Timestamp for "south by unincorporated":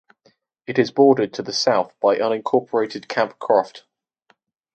1.53-3.07